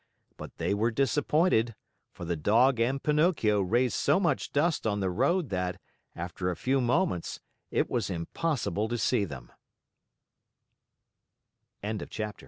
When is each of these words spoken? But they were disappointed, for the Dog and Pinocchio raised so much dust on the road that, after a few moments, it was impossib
But 0.35 0.57
they 0.57 0.73
were 0.73 0.89
disappointed, 0.89 1.75
for 2.11 2.25
the 2.25 2.35
Dog 2.35 2.79
and 2.79 3.03
Pinocchio 3.03 3.61
raised 3.61 3.93
so 3.93 4.19
much 4.19 4.51
dust 4.51 4.87
on 4.87 4.99
the 4.99 5.11
road 5.11 5.49
that, 5.49 5.79
after 6.15 6.49
a 6.49 6.55
few 6.55 6.81
moments, 6.81 7.39
it 7.69 7.87
was 7.87 8.09
impossib 8.09 9.49